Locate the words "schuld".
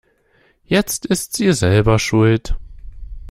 1.99-2.55